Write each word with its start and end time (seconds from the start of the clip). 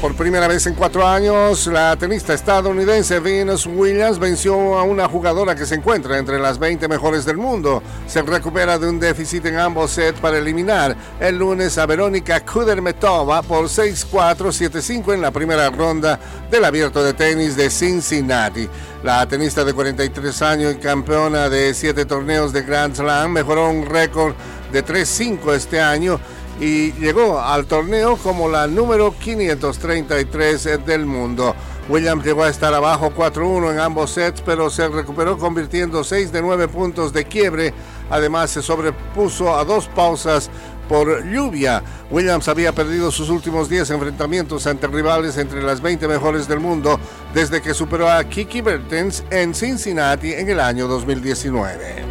Por 0.00 0.14
primera 0.14 0.48
vez 0.48 0.66
en 0.66 0.72
cuatro 0.72 1.06
años, 1.06 1.66
la 1.66 1.94
tenista 1.94 2.32
estadounidense 2.32 3.20
Venus 3.20 3.66
Williams 3.66 4.18
venció 4.18 4.78
a 4.78 4.82
una 4.82 5.06
jugadora 5.06 5.54
que 5.54 5.66
se 5.66 5.74
encuentra 5.74 6.16
entre 6.16 6.38
las 6.38 6.58
20 6.58 6.88
mejores 6.88 7.26
del 7.26 7.36
mundo. 7.36 7.82
Se 8.06 8.22
recupera 8.22 8.78
de 8.78 8.88
un 8.88 8.98
déficit 8.98 9.44
en 9.44 9.58
ambos 9.58 9.90
sets 9.90 10.18
para 10.18 10.38
eliminar 10.38 10.96
el 11.20 11.36
lunes 11.36 11.76
a 11.76 11.84
Verónica 11.84 12.40
Kudermetova 12.40 13.42
por 13.42 13.66
6-4, 13.66 14.36
7-5 14.70 15.12
en 15.12 15.20
la 15.20 15.32
primera 15.32 15.68
ronda 15.68 16.18
del 16.50 16.64
abierto 16.64 17.04
de 17.04 17.12
tenis 17.12 17.54
de 17.54 17.68
Cincinnati. 17.68 18.66
La 19.02 19.28
tenista 19.28 19.64
de 19.64 19.74
43 19.74 20.40
años 20.40 20.74
y 20.74 20.78
campeona 20.78 21.50
de 21.50 21.74
siete 21.74 22.06
torneos 22.06 22.54
de 22.54 22.62
Grand 22.62 22.96
Slam 22.96 23.32
mejoró 23.32 23.68
un 23.68 23.84
récord 23.84 24.34
de 24.72 24.82
3-5 24.82 25.52
este 25.52 25.78
año 25.78 26.18
y 26.58 26.92
llegó 26.92 27.40
al 27.40 27.66
torneo 27.66 28.16
como 28.16 28.48
la 28.48 28.66
número 28.66 29.14
533 29.18 30.84
del 30.84 31.06
mundo. 31.06 31.54
Williams 31.88 32.24
llegó 32.24 32.44
a 32.44 32.48
estar 32.48 32.72
abajo 32.72 33.12
4-1 33.16 33.72
en 33.72 33.80
ambos 33.80 34.12
sets, 34.12 34.40
pero 34.42 34.70
se 34.70 34.88
recuperó 34.88 35.36
convirtiendo 35.38 36.04
6 36.04 36.30
de 36.30 36.40
9 36.40 36.68
puntos 36.68 37.12
de 37.12 37.24
quiebre. 37.24 37.74
Además, 38.10 38.50
se 38.50 38.62
sobrepuso 38.62 39.56
a 39.56 39.64
dos 39.64 39.88
pausas 39.88 40.50
por 40.88 41.24
lluvia. 41.24 41.82
Williams 42.10 42.48
había 42.48 42.72
perdido 42.72 43.10
sus 43.10 43.28
últimos 43.30 43.68
10 43.68 43.90
enfrentamientos 43.90 44.66
ante 44.66 44.88
rivales 44.88 45.36
entre 45.38 45.62
las 45.62 45.80
20 45.80 46.08
mejores 46.08 46.48
del 46.48 46.58
mundo 46.58 46.98
desde 47.32 47.62
que 47.62 47.74
superó 47.74 48.10
a 48.10 48.24
Kiki 48.24 48.60
Bertens 48.60 49.24
en 49.30 49.54
Cincinnati 49.54 50.32
en 50.32 50.48
el 50.48 50.60
año 50.60 50.88
2019. 50.88 52.09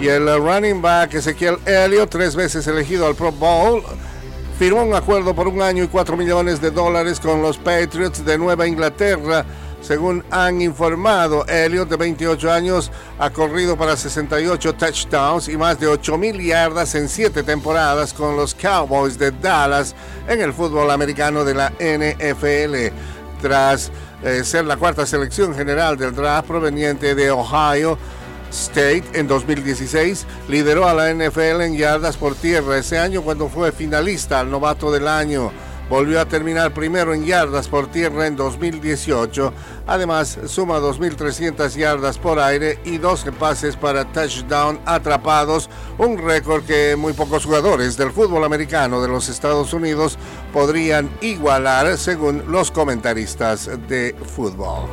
Y 0.00 0.08
el 0.08 0.26
running 0.42 0.80
back 0.80 1.12
Ezequiel 1.12 1.58
Elliott, 1.66 2.08
tres 2.08 2.34
veces 2.34 2.66
elegido 2.66 3.06
al 3.06 3.14
Pro 3.14 3.30
Bowl, 3.30 3.82
firmó 4.58 4.82
un 4.82 4.94
acuerdo 4.94 5.34
por 5.34 5.46
un 5.46 5.60
año 5.60 5.84
y 5.84 5.88
cuatro 5.88 6.16
millones 6.16 6.58
de 6.62 6.70
dólares 6.70 7.20
con 7.20 7.42
los 7.42 7.58
Patriots 7.58 8.24
de 8.24 8.38
Nueva 8.38 8.66
Inglaterra. 8.66 9.44
Según 9.82 10.24
han 10.30 10.62
informado, 10.62 11.46
Elliott, 11.46 11.90
de 11.90 11.96
28 11.96 12.50
años, 12.50 12.90
ha 13.18 13.28
corrido 13.28 13.76
para 13.76 13.94
68 13.94 14.74
touchdowns 14.74 15.48
y 15.48 15.58
más 15.58 15.78
de 15.78 15.88
8 15.88 16.16
mil 16.16 16.40
yardas 16.40 16.94
en 16.94 17.06
siete 17.06 17.42
temporadas 17.42 18.14
con 18.14 18.38
los 18.38 18.54
Cowboys 18.54 19.18
de 19.18 19.32
Dallas 19.32 19.94
en 20.26 20.40
el 20.40 20.54
fútbol 20.54 20.90
americano 20.90 21.44
de 21.44 21.54
la 21.54 21.72
NFL. 21.78 22.94
Tras 23.42 23.92
eh, 24.22 24.44
ser 24.44 24.64
la 24.64 24.78
cuarta 24.78 25.04
selección 25.04 25.54
general 25.54 25.98
del 25.98 26.14
draft 26.14 26.48
proveniente 26.48 27.14
de 27.14 27.30
Ohio, 27.30 27.98
State 28.50 29.04
en 29.14 29.28
2016 29.28 30.26
lideró 30.48 30.86
a 30.86 30.94
la 30.94 31.12
NFL 31.12 31.62
en 31.62 31.76
yardas 31.76 32.16
por 32.16 32.34
tierra 32.34 32.78
ese 32.78 32.98
año 32.98 33.22
cuando 33.22 33.48
fue 33.48 33.72
finalista 33.72 34.40
al 34.40 34.50
novato 34.50 34.90
del 34.90 35.08
año. 35.08 35.50
Volvió 35.88 36.20
a 36.20 36.26
terminar 36.26 36.72
primero 36.72 37.12
en 37.14 37.24
yardas 37.24 37.66
por 37.66 37.90
tierra 37.90 38.28
en 38.28 38.36
2018. 38.36 39.52
Además, 39.88 40.38
suma 40.46 40.78
2.300 40.78 41.74
yardas 41.74 42.16
por 42.16 42.38
aire 42.38 42.78
y 42.84 42.98
12 42.98 43.32
pases 43.32 43.74
para 43.74 44.04
touchdown 44.04 44.78
atrapados, 44.84 45.68
un 45.98 46.16
récord 46.16 46.64
que 46.64 46.94
muy 46.94 47.12
pocos 47.12 47.44
jugadores 47.44 47.96
del 47.96 48.12
fútbol 48.12 48.44
americano 48.44 49.02
de 49.02 49.08
los 49.08 49.28
Estados 49.28 49.72
Unidos 49.72 50.16
podrían 50.52 51.10
igualar 51.22 51.98
según 51.98 52.44
los 52.46 52.70
comentaristas 52.70 53.68
de 53.88 54.14
fútbol. 54.36 54.88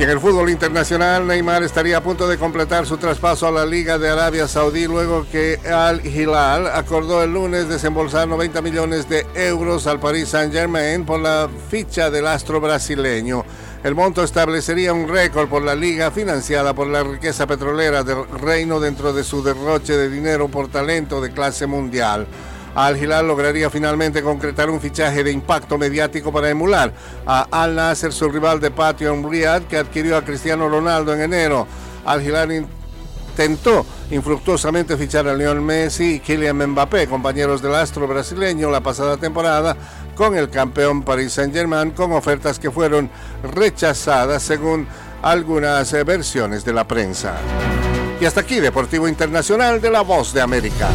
En 0.00 0.08
el 0.08 0.20
fútbol 0.20 0.48
internacional, 0.48 1.26
Neymar 1.26 1.64
estaría 1.64 1.96
a 1.96 2.00
punto 2.00 2.28
de 2.28 2.38
completar 2.38 2.86
su 2.86 2.98
traspaso 2.98 3.48
a 3.48 3.50
la 3.50 3.66
Liga 3.66 3.98
de 3.98 4.08
Arabia 4.08 4.46
Saudí 4.46 4.86
luego 4.86 5.26
que 5.32 5.58
Al 5.68 6.06
Hilal 6.06 6.68
acordó 6.68 7.24
el 7.24 7.34
lunes 7.34 7.68
desembolsar 7.68 8.28
90 8.28 8.62
millones 8.62 9.08
de 9.08 9.26
euros 9.34 9.88
al 9.88 9.98
Paris 9.98 10.28
Saint-Germain 10.28 11.04
por 11.04 11.18
la 11.18 11.48
ficha 11.68 12.10
del 12.10 12.28
astro 12.28 12.60
brasileño. 12.60 13.44
El 13.82 13.96
monto 13.96 14.22
establecería 14.22 14.92
un 14.92 15.08
récord 15.08 15.48
por 15.48 15.62
la 15.62 15.74
liga 15.74 16.12
financiada 16.12 16.74
por 16.74 16.86
la 16.86 17.02
riqueza 17.02 17.48
petrolera 17.48 18.04
del 18.04 18.24
reino 18.40 18.78
dentro 18.78 19.12
de 19.12 19.24
su 19.24 19.42
derroche 19.42 19.96
de 19.96 20.08
dinero 20.08 20.46
por 20.46 20.68
talento 20.68 21.20
de 21.20 21.32
clase 21.32 21.66
mundial. 21.66 22.28
Al 22.74 22.96
Hilal 22.96 23.26
lograría 23.26 23.70
finalmente 23.70 24.22
concretar 24.22 24.70
un 24.70 24.80
fichaje 24.80 25.24
de 25.24 25.32
impacto 25.32 25.78
mediático 25.78 26.32
para 26.32 26.48
emular 26.50 26.92
a 27.26 27.46
Al 27.50 27.74
Nasser, 27.74 28.12
su 28.12 28.28
rival 28.28 28.60
de 28.60 28.70
patio 28.70 29.12
en 29.12 29.28
que 29.68 29.78
adquirió 29.78 30.16
a 30.16 30.24
Cristiano 30.24 30.68
Ronaldo 30.68 31.12
en 31.14 31.22
enero. 31.22 31.66
Al 32.04 32.22
Hilal 32.22 32.52
intentó 32.52 33.84
infructuosamente 34.10 34.96
fichar 34.96 35.28
a 35.28 35.34
Lionel 35.34 35.62
Messi 35.62 36.14
y 36.14 36.20
Kylian 36.20 36.56
Mbappé, 36.68 37.06
compañeros 37.06 37.62
del 37.62 37.74
astro 37.74 38.06
brasileño 38.06 38.70
la 38.70 38.80
pasada 38.80 39.16
temporada, 39.16 39.76
con 40.14 40.36
el 40.36 40.48
campeón 40.50 41.02
Paris 41.02 41.34
Saint-Germain, 41.34 41.90
con 41.90 42.12
ofertas 42.12 42.58
que 42.58 42.70
fueron 42.70 43.10
rechazadas 43.42 44.42
según 44.42 44.86
algunas 45.22 45.92
versiones 46.04 46.64
de 46.64 46.72
la 46.72 46.86
prensa. 46.86 47.34
Y 48.20 48.24
hasta 48.24 48.40
aquí, 48.40 48.58
Deportivo 48.58 49.06
Internacional 49.06 49.80
de 49.80 49.90
la 49.90 50.00
Voz 50.00 50.32
de 50.32 50.40
América. 50.40 50.88